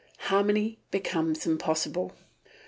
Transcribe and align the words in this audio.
Harmony 0.17 0.79
becomes 0.89 1.45
impossible. 1.45 2.13